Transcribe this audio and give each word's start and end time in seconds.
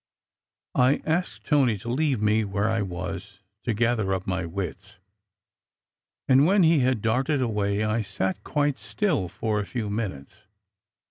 I 0.73 1.03
asked 1.05 1.43
Tony 1.45 1.77
to 1.77 1.87
leave 1.87 2.23
me 2.23 2.43
where 2.43 2.67
I 2.67 2.81
was, 2.81 3.37
to 3.65 3.75
gather 3.75 4.15
up 4.15 4.25
my 4.25 4.47
wits, 4.47 4.97
and 6.27 6.47
when 6.47 6.63
he 6.63 6.79
had 6.79 7.03
darted 7.03 7.39
away 7.39 7.83
I 7.83 8.01
sat 8.01 8.43
quite 8.43 8.79
still 8.79 9.27
for 9.29 9.59
a 9.59 9.65
few 9.67 9.91
minutes. 9.91 10.45